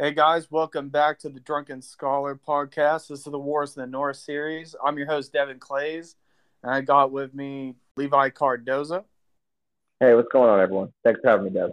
[0.00, 3.08] Hey guys, welcome back to the Drunken Scholar podcast.
[3.08, 4.74] This is the Wars in the North series.
[4.82, 6.16] I'm your host, Devin Clays,
[6.62, 9.04] and I got with me Levi Cardoza.
[10.00, 10.94] Hey, what's going on, everyone?
[11.04, 11.72] Thanks for having me, Dev.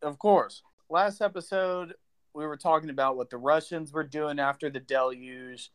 [0.00, 0.62] Of course.
[0.88, 1.92] Last episode,
[2.32, 5.70] we were talking about what the Russians were doing after the deluge,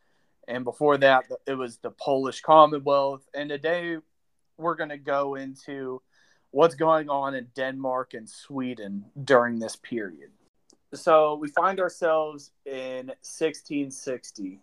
[0.47, 3.21] and before that, it was the Polish Commonwealth.
[3.35, 3.97] And today,
[4.57, 6.01] we're going to go into
[6.49, 10.31] what's going on in Denmark and Sweden during this period
[10.93, 14.59] so we find ourselves in 1660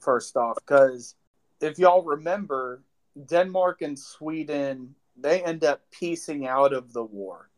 [0.00, 1.14] first off because
[1.60, 2.82] if y'all remember
[3.26, 7.48] denmark and sweden they end up piecing out of the war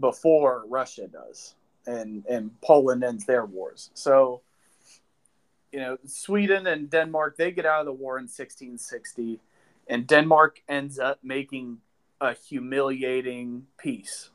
[0.00, 1.54] before russia does
[1.86, 3.90] and and poland ends their wars.
[3.94, 4.42] So
[5.72, 9.40] you know sweden and denmark they get out of the war in 1660
[9.88, 11.78] and denmark ends up making
[12.20, 14.30] a humiliating peace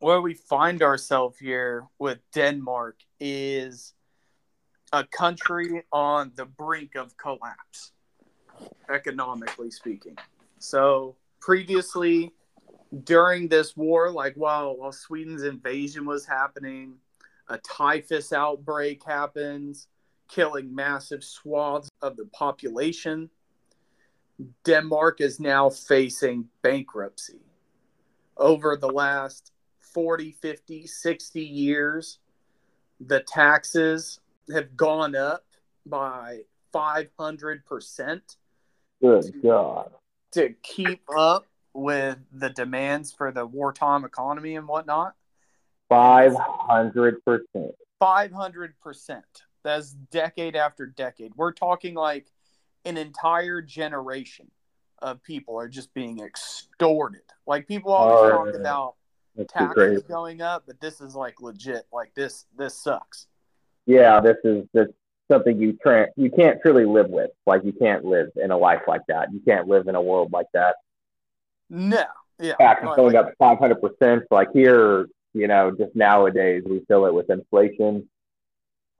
[0.00, 3.94] where we find ourselves here with Denmark is
[4.92, 7.92] a country on the brink of collapse,
[8.88, 10.16] economically speaking.
[10.58, 12.32] So previously,
[13.04, 16.94] during this war, like while while Sweden's invasion was happening,
[17.48, 19.88] a typhus outbreak happens,
[20.28, 23.30] killing massive swaths of the population.
[24.64, 27.40] Denmark is now facing bankruptcy.
[28.36, 29.50] Over the last
[29.94, 32.18] 40, 50, 60 years,
[33.00, 34.20] the taxes
[34.52, 35.44] have gone up
[35.86, 36.40] by
[36.74, 38.20] 500%.
[39.00, 39.90] Good to, God.
[40.32, 45.14] To keep up with the demands for the wartime economy and whatnot.
[45.90, 47.72] 500%.
[48.00, 49.22] 500%.
[49.64, 51.32] That's decade after decade.
[51.36, 52.26] We're talking like
[52.84, 54.50] an entire generation
[55.00, 57.22] of people are just being extorted.
[57.46, 58.94] Like people always talk about
[59.36, 61.86] that's taxes going up, but this is like legit.
[61.92, 63.26] Like this, this sucks.
[63.86, 64.88] Yeah, this is this
[65.30, 67.30] something you can't you can't truly live with.
[67.46, 69.32] Like you can't live in a life like that.
[69.32, 70.76] You can't live in a world like that.
[71.70, 72.04] No,
[72.40, 72.54] yeah.
[72.54, 74.24] Taxes going like, up five hundred percent.
[74.30, 78.08] Like here, you know, just nowadays we fill it with inflation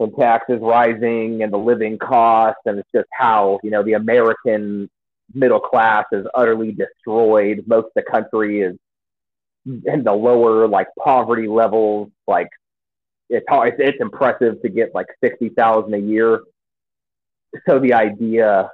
[0.00, 4.88] and taxes rising and the living costs, and it's just how you know the American
[5.34, 7.64] middle class is utterly destroyed.
[7.66, 8.76] Most of the country is
[9.86, 12.48] and the lower like poverty levels, like
[13.28, 16.42] it's it's, it's impressive to get like sixty thousand a year.
[17.66, 18.70] So the idea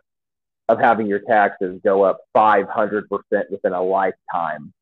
[0.68, 4.72] of having your taxes go up five hundred percent within a lifetime,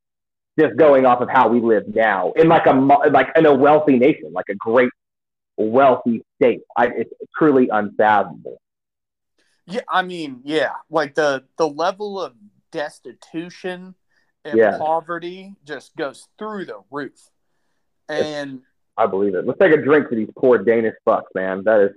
[0.58, 3.98] just going off of how we live now in like a like in a wealthy
[3.98, 4.90] nation, like a great
[5.56, 8.60] wealthy state, I, it's truly unfathomable.
[9.66, 12.34] Yeah, I mean, yeah, like the the level of
[12.70, 13.94] destitution
[14.44, 14.78] and yeah.
[14.78, 17.30] poverty just goes through the roof.
[18.08, 18.62] And it's,
[18.96, 19.46] I believe it.
[19.46, 21.62] Let's take a drink to these poor Danish fucks, man.
[21.64, 21.90] That is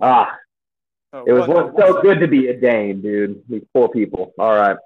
[0.00, 0.36] ah.
[1.14, 3.42] Oh, it was what, so good to be a Dane, dude.
[3.48, 4.32] These poor people.
[4.38, 4.76] All right,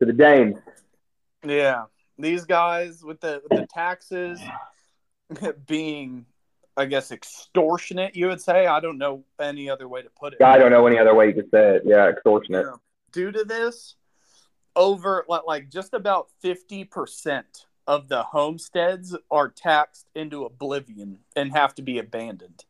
[0.00, 0.56] to the Danes.
[1.44, 1.84] Yeah,
[2.18, 4.40] these guys with the with the taxes
[5.66, 6.24] being,
[6.74, 8.16] I guess, extortionate.
[8.16, 8.66] You would say.
[8.66, 10.42] I don't know any other way to put it.
[10.42, 11.82] I don't know any other way you could say it.
[11.84, 12.64] Yeah, extortionate.
[12.64, 12.76] Yeah.
[13.12, 13.96] Due to this,
[14.76, 17.44] over like like just about 50%
[17.86, 22.64] of the homesteads are taxed into oblivion and have to be abandoned.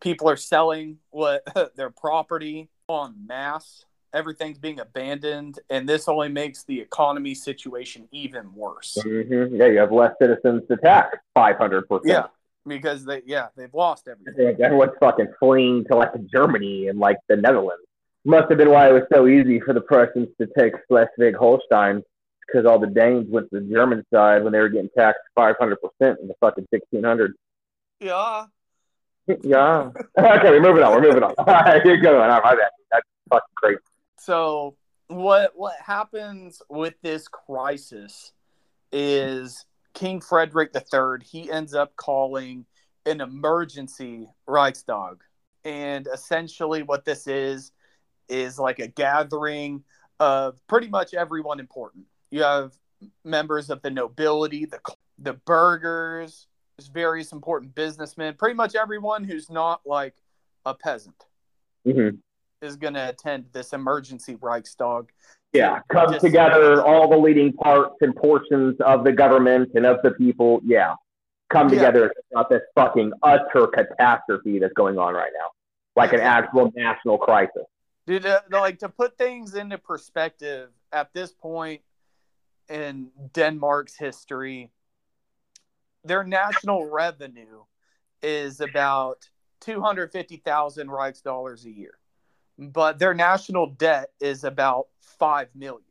[0.00, 1.42] People are selling what
[1.76, 3.84] their property on mass.
[4.14, 8.98] Everything's being abandoned, and this only makes the economy situation even worse.
[9.00, 9.56] Mm-hmm.
[9.56, 12.08] Yeah, you have less citizens to tax, five hundred percent.
[12.08, 12.26] Yeah,
[12.66, 14.62] because they yeah they've lost everything.
[14.62, 17.86] Everyone's fucking fleeing to like Germany and like the Netherlands
[18.24, 22.02] must have been why it was so easy for the Prussians to take Schleswig-Holstein
[22.46, 25.76] because all the Danes went to the German side when they were getting taxed 500%
[26.00, 27.32] in the fucking 1600s.
[28.00, 28.46] Yeah.
[29.42, 29.90] yeah.
[30.18, 30.92] okay, we're moving on.
[30.92, 31.34] We're moving on.
[31.38, 32.20] All right, you're going.
[32.20, 32.70] All right, my bad.
[32.90, 33.78] That's fucking crazy.
[34.18, 34.76] So
[35.06, 38.32] what what happens with this crisis
[38.90, 39.64] is
[39.94, 42.66] King Frederick III, he ends up calling
[43.06, 45.22] an emergency Reichstag.
[45.64, 47.72] And essentially what this is
[48.32, 49.84] is like a gathering
[50.18, 52.04] of pretty much everyone important.
[52.30, 52.72] You have
[53.24, 54.80] members of the nobility, the
[55.18, 56.46] the burghers,
[56.92, 60.14] various important businessmen, pretty much everyone who's not like
[60.64, 61.14] a peasant
[61.86, 62.16] mm-hmm.
[62.64, 65.10] is going to attend this emergency Reichstag.
[65.52, 70.12] Yeah, come together, all the leading parts and portions of the government and of the
[70.12, 70.60] people.
[70.64, 70.94] Yeah,
[71.50, 71.76] come yeah.
[71.76, 75.50] together about this fucking utter catastrophe that's going on right now,
[75.94, 77.64] like an actual national crisis.
[78.06, 81.82] Dude, uh, like to put things into perspective at this point
[82.68, 84.70] in Denmark's history,
[86.04, 87.62] their national revenue
[88.22, 89.28] is about
[89.60, 91.98] 250,000 Reichsdollars a year.
[92.58, 95.82] But their national debt is about 5 million.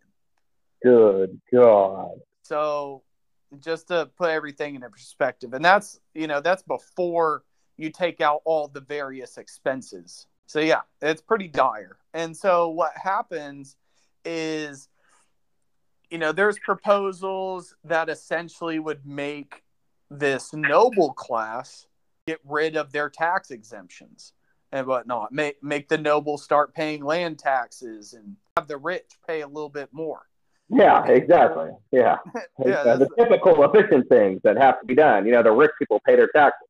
[0.84, 2.19] Good God.
[2.44, 3.04] So
[3.60, 7.44] just to put everything in perspective, and that's, you know, that's before
[7.78, 10.28] you take out all the various expenses.
[10.48, 11.98] So yeah, it's pretty dire.
[12.14, 13.78] And so what happens
[14.26, 14.90] is
[16.12, 19.64] you know, there's proposals that essentially would make
[20.10, 21.88] this noble class
[22.28, 24.34] get rid of their tax exemptions
[24.74, 25.32] and whatnot.
[25.32, 29.70] Make make the nobles start paying land taxes and have the rich pay a little
[29.70, 30.24] bit more.
[30.70, 31.70] Yeah, exactly.
[31.92, 32.18] Yeah,
[32.66, 35.26] yeah uh, the typical efficient things that have to be done.
[35.26, 36.68] You know, the rich people pay their taxes.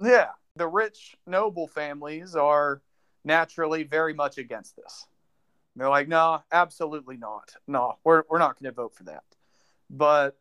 [0.00, 2.82] Yeah, the rich noble families are
[3.24, 5.06] naturally very much against this.
[5.76, 7.54] They're like, no, absolutely not.
[7.66, 9.24] No, we're, we're not going to vote for that.
[9.88, 10.36] But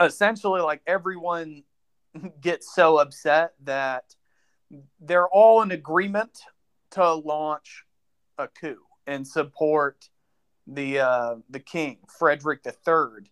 [0.00, 1.62] essentially, like everyone
[2.40, 4.14] gets so upset that
[5.00, 6.40] they're all in agreement
[6.90, 7.84] to launch
[8.38, 10.08] a coup and support
[10.66, 13.30] the uh, the king Frederick III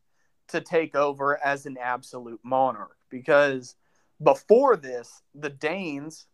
[0.48, 3.74] to take over as an absolute monarch because
[4.22, 6.26] before this the Danes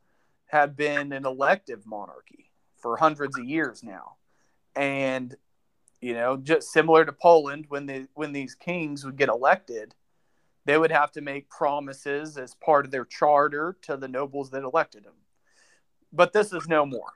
[0.50, 4.16] had been an elective monarchy for hundreds of years now.
[4.74, 5.36] And
[6.00, 9.94] you know just similar to Poland when the when these kings would get elected
[10.66, 14.62] they would have to make promises as part of their charter to the nobles that
[14.62, 15.14] elected them.
[16.12, 17.12] But this is no more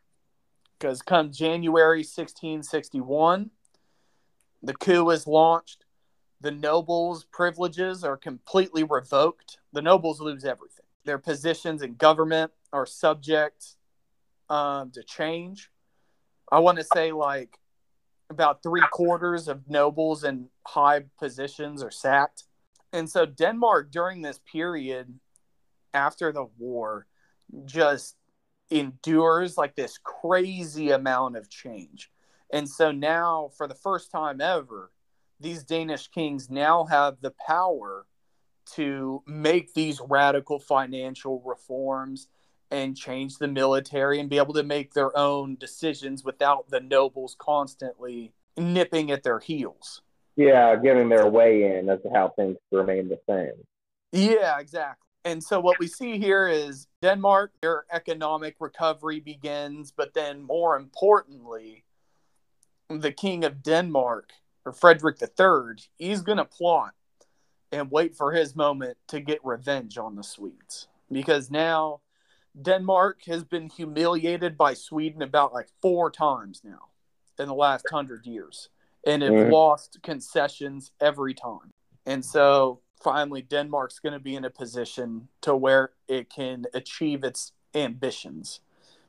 [0.79, 3.51] because come January 1661
[4.63, 5.85] the coup is launched.
[6.41, 9.59] The nobles privileges are completely revoked.
[9.75, 13.77] The nobles lose everything their positions in government are subject
[14.49, 15.71] um, to change
[16.51, 17.59] I want to say like
[18.31, 22.45] about three quarters of nobles and high positions are sacked.
[22.93, 25.19] And so Denmark during this period
[25.93, 27.07] after the war
[27.65, 28.17] just
[28.71, 32.11] endures like this crazy amount of change.
[32.53, 34.93] And so now, for the first time ever,
[35.41, 38.07] these Danish kings now have the power
[38.75, 42.29] to make these radical financial reforms
[42.71, 47.37] and change the military and be able to make their own decisions without the nobles
[47.39, 50.03] constantly nipping at their heels.
[50.37, 53.65] Yeah, giving their way in as to how things remain the same.
[54.13, 55.07] Yeah, exactly.
[55.25, 60.77] And so what we see here is Denmark, their economic recovery begins, but then more
[60.77, 61.85] importantly,
[62.91, 64.33] the king of Denmark,
[64.67, 66.95] or Frederick III, he's going to plot
[67.75, 70.89] and wait for his moment to get revenge on the Swedes.
[71.11, 72.01] Because now
[72.61, 76.89] Denmark has been humiliated by Sweden about like four times now
[77.39, 78.69] in the last hundred years
[79.07, 79.53] and have mm-hmm.
[79.53, 81.73] lost concessions every time.
[82.07, 87.25] And so finally, Denmark's going to be in a position to where it can achieve
[87.25, 88.61] its ambitions,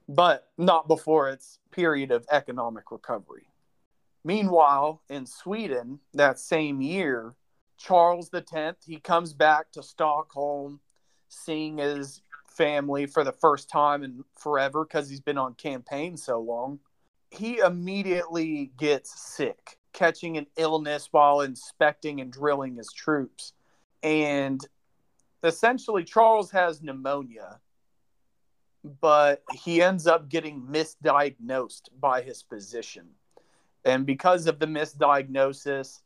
[0.09, 3.47] but not before its period of economic recovery.
[4.23, 7.35] Meanwhile, in Sweden, that same year,
[7.77, 10.79] Charles X, he comes back to Stockholm,
[11.29, 16.39] seeing his family for the first time in forever because he's been on campaign so
[16.39, 16.79] long.
[17.31, 23.53] He immediately gets sick, catching an illness while inspecting and drilling his troops.
[24.03, 24.65] And
[25.43, 27.59] essentially, Charles has pneumonia,
[29.01, 33.07] but he ends up getting misdiagnosed by his physician.
[33.83, 36.01] And because of the misdiagnosis,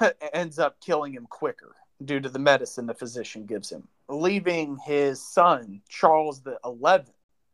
[0.32, 5.22] ends up killing him quicker due to the medicine the physician gives him, leaving his
[5.22, 7.10] son, Charles the 11th,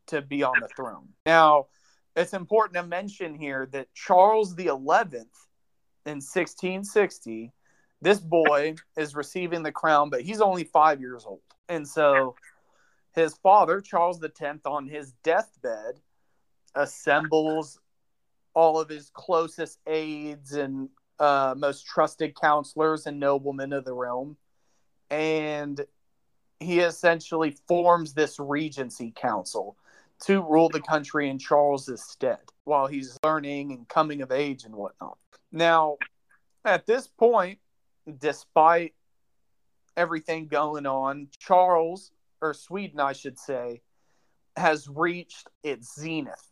[0.06, 1.08] to be on the throne.
[1.26, 1.66] Now,
[2.16, 5.26] it's important to mention here that Charles the 11th
[6.06, 7.52] in 1660,
[8.00, 11.40] this boy is receiving the crown, but he's only five years old.
[11.68, 12.34] And so
[13.14, 16.00] his father, Charles the 10th, on his deathbed,
[16.74, 17.78] assembles
[18.54, 24.36] all of his closest aides and uh, most trusted counselors and noblemen of the realm.
[25.10, 25.84] And
[26.60, 29.76] he essentially forms this regency council
[30.24, 34.74] to rule the country in Charles's stead while he's learning and coming of age and
[34.74, 35.16] whatnot.
[35.52, 35.96] Now,
[36.64, 37.58] at this point,
[38.18, 38.94] despite
[39.96, 42.10] everything going on, Charles,
[42.40, 43.82] or Sweden, I should say,
[44.56, 46.50] has reached its zenith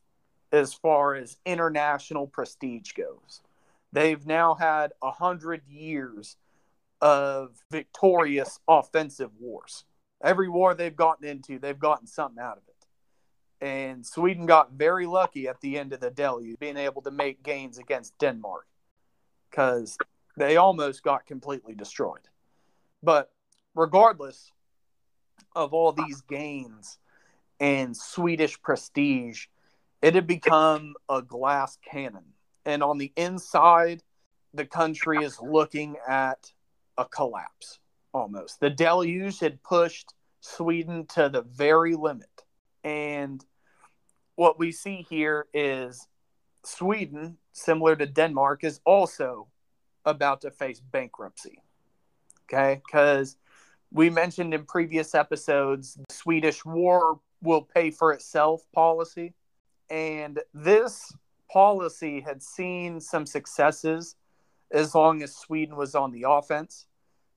[0.52, 3.42] as far as international prestige goes.
[3.93, 6.37] They've now had a hundred years
[7.00, 9.85] of victorious offensive wars.
[10.23, 13.66] Every war they've gotten into, they've gotten something out of it.
[13.66, 17.43] And Sweden got very lucky at the end of the deluge, being able to make
[17.43, 18.66] gains against Denmark
[19.50, 19.97] because
[20.37, 22.28] they almost got completely destroyed.
[23.02, 23.31] But
[23.75, 24.52] regardless
[25.55, 26.99] of all these gains
[27.59, 29.47] and Swedish prestige,
[30.02, 32.25] it had become a glass cannon.
[32.66, 34.02] And on the inside,
[34.52, 36.52] the country is looking at
[36.99, 37.78] a collapse
[38.12, 38.61] almost.
[38.61, 42.44] The deluge had pushed Sweden to the very limit.
[42.82, 43.44] And
[44.35, 46.08] what we see here is
[46.64, 49.49] Sweden, similar to Denmark, is also
[50.04, 51.61] about to face bankruptcy.
[52.44, 52.80] Okay.
[52.85, 53.37] Because
[53.92, 59.35] we mentioned in previous episodes, the Swedish war will pay for itself policy.
[59.88, 61.12] And this
[61.56, 64.14] policy had seen some successes
[64.72, 66.84] as long as Sweden was on the offense.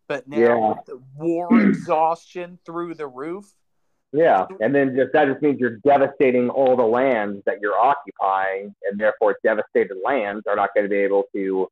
[0.09, 0.73] But now yeah.
[0.87, 3.45] the war exhaustion through the roof.
[4.11, 4.45] Yeah.
[4.59, 8.99] And then just that just means you're devastating all the lands that you're occupying, and
[8.99, 11.69] therefore devastated lands are not going to be able to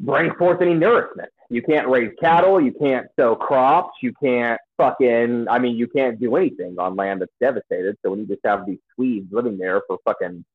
[0.00, 1.28] bring forth any nourishment.
[1.50, 6.18] You can't raise cattle, you can't sow crops, you can't fucking I mean you can't
[6.18, 7.98] do anything on land that's devastated.
[8.02, 10.46] So when you just have these Swedes living there for fucking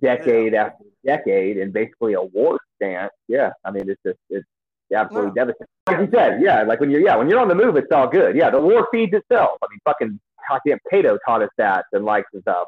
[0.00, 0.66] decade yeah.
[0.66, 4.46] after decade in basically a war stance, yeah, I mean it's just it's
[4.94, 5.66] absolutely devastating.
[5.86, 8.08] Like you said, yeah, like when you're yeah, when you're on the move it's all
[8.08, 8.36] good.
[8.36, 9.58] Yeah, the war feeds itself.
[9.62, 12.64] I mean fucking goddamn Cato taught us that and like the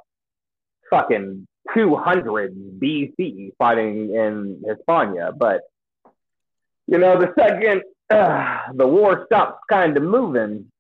[0.91, 5.63] fucking 200 BC fighting in Hispania, but
[6.87, 10.71] you know, the second uh, the war stops kind of moving,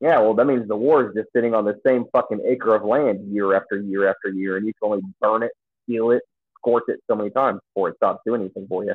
[0.00, 2.84] yeah, well, that means the war is just sitting on the same fucking acre of
[2.84, 5.52] land year after year after year, and you can only burn it,
[5.84, 6.22] steal it,
[6.58, 8.94] scorch it so many times before it stops doing anything for you.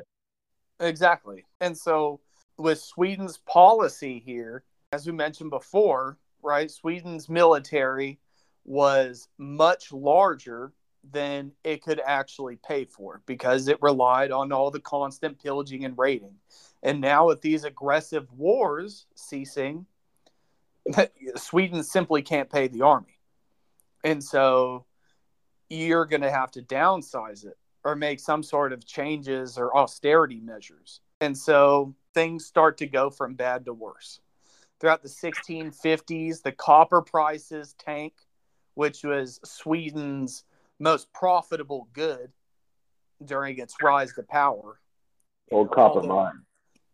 [0.79, 1.45] Exactly.
[1.59, 2.19] And so,
[2.57, 8.19] with Sweden's policy here, as we mentioned before, right, Sweden's military
[8.65, 10.73] was much larger
[11.11, 15.97] than it could actually pay for because it relied on all the constant pillaging and
[15.97, 16.35] raiding.
[16.83, 19.85] And now, with these aggressive wars ceasing,
[21.35, 23.19] Sweden simply can't pay the army.
[24.03, 24.85] And so
[25.69, 30.39] you're going to have to downsize it or make some sort of changes or austerity
[30.39, 31.01] measures.
[31.21, 34.19] And so things start to go from bad to worse.
[34.79, 38.13] Throughout the 1650s, the copper prices tank,
[38.75, 40.45] which was Sweden's
[40.79, 42.31] most profitable good
[43.23, 44.79] during its rise to power.
[45.51, 46.41] Old copper mine.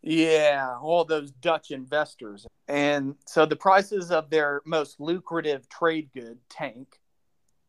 [0.01, 2.45] Yeah, all those Dutch investors.
[2.67, 6.99] And so the prices of their most lucrative trade good tank.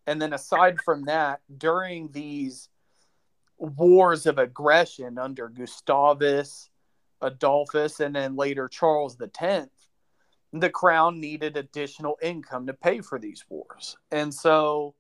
[0.07, 2.69] And then aside from that, during these
[3.59, 6.71] wars of aggression under Gustavus,
[7.21, 9.69] Adolphus, and then later Charles X,
[10.53, 13.97] the crown needed additional income to pay for these wars.
[14.11, 14.95] And so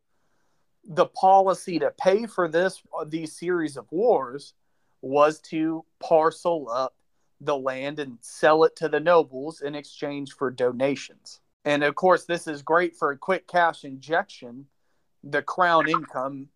[0.84, 4.54] the policy to pay for this these series of wars
[5.02, 6.94] was to parcel up
[7.40, 11.40] the land and sell it to the nobles in exchange for donations.
[11.64, 14.66] And of course, this is great for a quick cash injection.
[15.25, 16.49] The crown income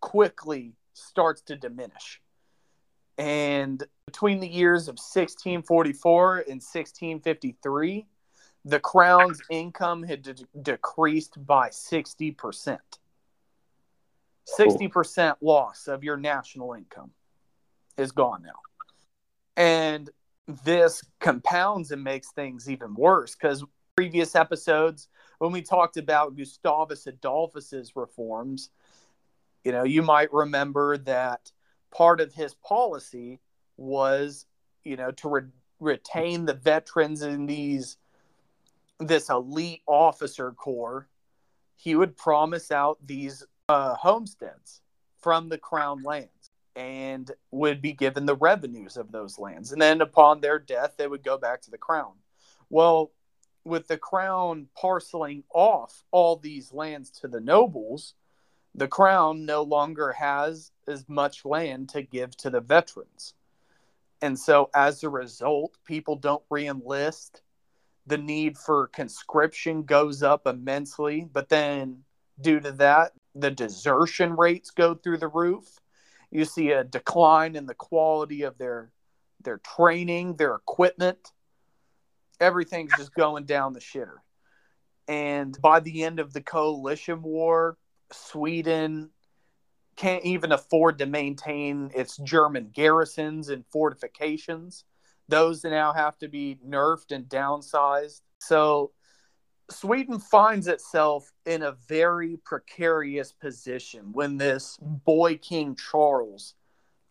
[0.00, 2.20] quickly starts to diminish.
[3.16, 8.06] And between the years of 1644 and 1653,
[8.64, 12.78] the crown's income had de- decreased by 60%.
[14.58, 17.10] 60% loss of your national income
[17.96, 19.12] is gone now.
[19.56, 20.10] And
[20.64, 23.64] this compounds and makes things even worse because
[23.96, 25.08] previous episodes,
[25.38, 28.70] when we talked about Gustavus Adolphus's reforms,
[29.64, 31.52] you know, you might remember that
[31.90, 33.40] part of his policy
[33.76, 34.46] was,
[34.84, 35.42] you know, to re-
[35.80, 37.96] retain the veterans in these
[39.00, 41.08] this elite officer corps.
[41.76, 44.80] He would promise out these uh, homesteads
[45.20, 46.30] from the crown lands
[46.76, 49.72] and would be given the revenues of those lands.
[49.72, 52.12] And then upon their death, they would go back to the crown.
[52.70, 53.10] Well,
[53.64, 58.14] with the crown parceling off all these lands to the nobles,
[58.74, 63.34] the crown no longer has as much land to give to the veterans.
[64.20, 67.40] And so as a result, people don't reenlist.
[68.06, 71.26] The need for conscription goes up immensely.
[71.32, 72.04] But then,
[72.40, 75.78] due to that, the desertion rates go through the roof
[76.34, 78.90] you see a decline in the quality of their
[79.40, 81.30] their training, their equipment.
[82.40, 84.18] Everything's just going down the shitter.
[85.08, 87.76] And by the end of the coalition war,
[88.12, 89.10] Sweden
[89.96, 94.84] can't even afford to maintain its German garrisons and fortifications.
[95.28, 98.20] Those now have to be nerfed and downsized.
[98.38, 98.92] So
[99.70, 106.54] Sweden finds itself in a very precarious position when this boy King Charles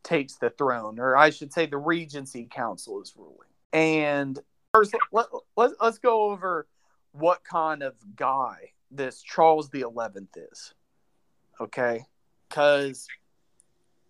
[0.04, 3.48] takes the throne, or I should say, the Regency Council is ruling.
[3.72, 4.40] And
[4.74, 6.68] first, let, let, let's go over
[7.12, 10.74] what kind of guy this Charles the Eleventh is.
[11.62, 12.06] Okay,
[12.50, 13.08] because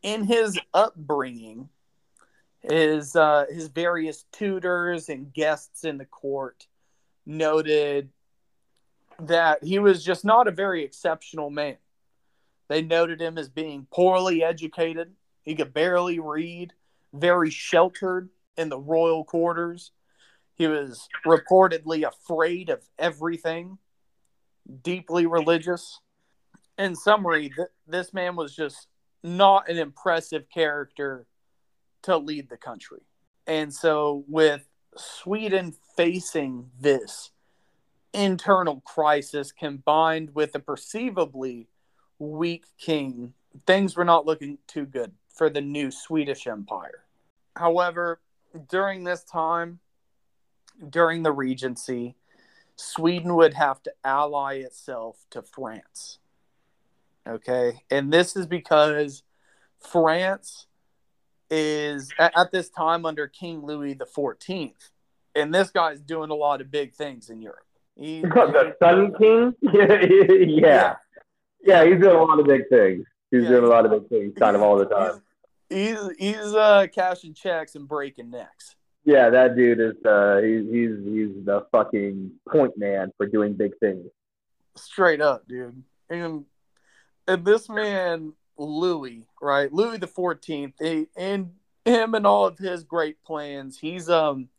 [0.01, 1.69] in his upbringing,
[2.61, 6.67] his uh, his various tutors and guests in the court
[7.25, 8.09] noted
[9.19, 11.77] that he was just not a very exceptional man.
[12.69, 15.13] They noted him as being poorly educated.
[15.43, 16.73] He could barely read,
[17.13, 19.91] very sheltered in the royal quarters.
[20.55, 23.79] He was reportedly afraid of everything,
[24.83, 25.99] deeply religious.
[26.77, 28.87] In summary, th- this man was just
[29.23, 31.25] not an impressive character
[32.03, 33.01] to lead the country.
[33.47, 37.31] And so, with Sweden facing this
[38.13, 41.67] internal crisis combined with a perceivably
[42.19, 43.33] weak king,
[43.65, 47.05] things were not looking too good for the new Swedish Empire.
[47.55, 48.21] However,
[48.69, 49.79] during this time,
[50.89, 52.15] during the Regency,
[52.75, 56.19] Sweden would have to ally itself to France.
[57.27, 57.83] Okay.
[57.89, 59.23] And this is because
[59.79, 60.67] France
[61.49, 64.89] is at, at this time under King Louis the Fourteenth,
[65.35, 67.65] and this guy's doing a lot of big things in Europe.
[67.95, 70.01] He, the Sun King, yeah.
[70.41, 70.95] yeah,
[71.63, 73.05] yeah, he's doing a lot of big things.
[73.29, 75.21] He's yeah, doing a lot of big things, kind of all the time.
[75.69, 78.75] He's he's, he's uh, cashing checks and breaking necks.
[79.05, 83.77] Yeah, that dude is uh, he's he's he's the fucking point man for doing big
[83.79, 84.05] things.
[84.75, 85.83] Straight up, dude.
[86.09, 86.45] And
[87.27, 89.71] and this man Louis, right?
[89.71, 91.51] Louis the Fourteenth, and
[91.85, 93.77] him and all of his great plans.
[93.79, 94.49] He's um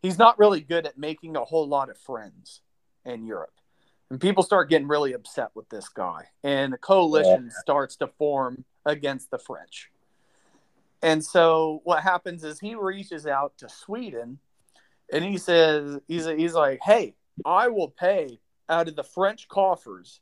[0.00, 2.60] he's not really good at making a whole lot of friends
[3.04, 3.52] in Europe.
[4.10, 7.60] And people start getting really upset with this guy, and a coalition yeah.
[7.60, 9.90] starts to form against the French.
[11.02, 14.38] And so what happens is he reaches out to Sweden
[15.12, 20.20] and he says he's he's like, "Hey, I will pay out of the French coffers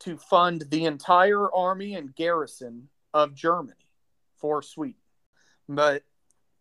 [0.00, 3.88] to fund the entire army and garrison of Germany
[4.36, 5.00] for Sweden.
[5.68, 6.02] But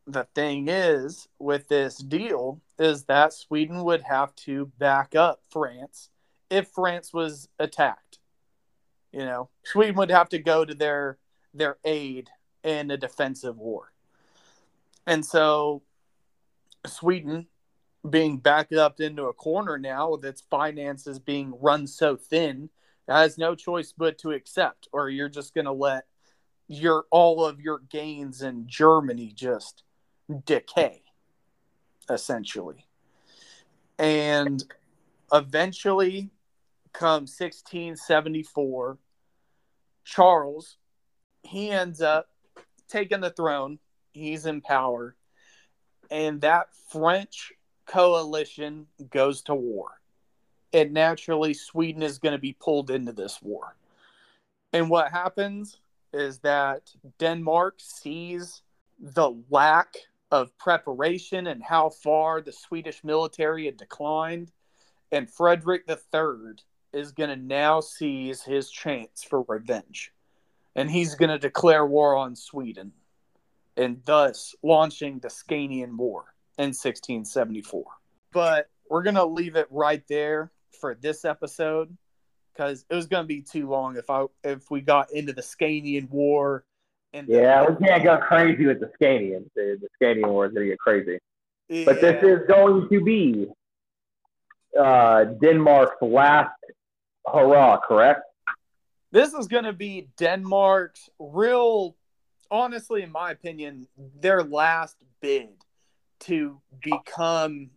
[0.08, 6.10] the thing is, with this deal, is that Sweden would have to back up France
[6.50, 8.19] if France was attacked.
[9.12, 11.17] You know, Sweden would have to go to their
[11.54, 12.30] their aid
[12.63, 13.91] in a defensive war.
[15.06, 15.82] And so
[16.86, 17.47] Sweden
[18.10, 22.69] being backed up into a corner now with its finances being run so thin
[23.08, 26.06] has no choice but to accept, or you're just going to let
[26.67, 29.84] your all of your gains in Germany just
[30.45, 31.04] decay,
[32.10, 32.88] essentially.
[33.99, 34.63] And
[35.32, 36.32] eventually,
[36.93, 38.97] come 1674,
[40.06, 40.78] Charles
[41.43, 42.30] he ends up
[42.88, 43.80] taking the throne.
[44.12, 45.15] He's in power,
[46.12, 47.54] and that French
[47.86, 50.00] coalition goes to war
[50.74, 53.76] and naturally Sweden is going to be pulled into this war.
[54.74, 55.80] And what happens
[56.12, 58.63] is that Denmark sees
[59.00, 59.96] the lack
[60.32, 64.52] of preparation and how far the Swedish military had declined,
[65.12, 66.56] and Frederick III
[66.91, 70.12] is going to now seize his chance for revenge.
[70.76, 72.94] And he's going to declare war on Sweden
[73.78, 77.86] and thus launching the Scanian War in 1674.
[78.32, 81.96] But we're going to leave it right there for this episode
[82.54, 85.42] because it was going to be too long if I if we got into the
[85.42, 86.66] Scanian War.
[87.14, 89.46] And yeah, the, we can't go crazy with the Scanian.
[89.56, 91.20] The, the Scanian War is going to get crazy.
[91.70, 91.86] Yeah.
[91.86, 93.48] But this is going to be
[94.80, 96.56] uh, Denmark's last
[97.26, 98.22] hurrah, correct?
[99.13, 101.95] This is going to be Denmark's real,
[102.49, 103.88] honestly, in my opinion,
[104.19, 105.49] their last bid
[106.21, 107.69] to become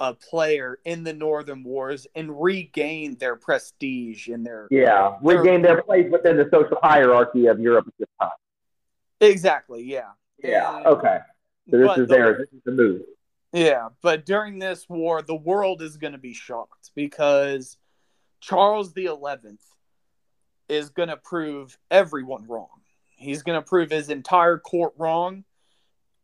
[0.00, 5.82] a player in the Northern Wars and regain their prestige and their yeah regain their
[5.82, 8.30] place within the social hierarchy of Europe at this time.
[9.20, 9.84] Exactly.
[9.84, 10.12] Yeah.
[10.42, 10.78] Yeah.
[10.78, 11.18] And, okay.
[11.70, 12.38] So this is there.
[12.38, 13.02] This is the move.
[13.52, 17.76] Yeah, but during this war, the world is going to be shocked because
[18.40, 19.60] Charles the Eleventh
[20.68, 22.68] is going to prove everyone wrong.
[23.16, 25.44] He's going to prove his entire court wrong,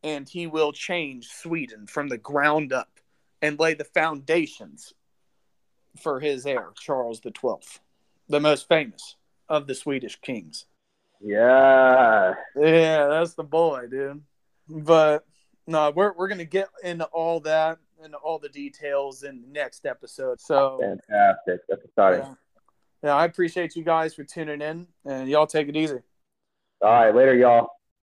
[0.03, 3.00] and he will change Sweden from the ground up
[3.42, 4.94] and lay the foundations
[6.00, 7.81] for his heir, Charles the Twelfth,
[8.29, 9.16] the most famous
[9.48, 10.66] of the Swedish kings.
[11.20, 12.35] Yeah.
[12.57, 14.22] Yeah, that's the boy, dude.
[14.68, 15.24] But
[15.66, 19.85] no, we're we're gonna get into all that and all the details in the next
[19.85, 20.40] episode.
[20.40, 21.61] So fantastic.
[21.68, 22.20] That's exciting.
[22.20, 22.35] Yeah.
[23.03, 25.99] Yeah, I appreciate you guys for tuning in and y'all take it easy.
[26.83, 27.69] All right, later, y'all.